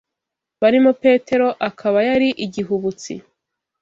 barimo 0.61 0.91
Petero, 1.03 1.47
akaba 1.69 1.99
yari 2.09 2.29
igihubutsi 2.45 3.13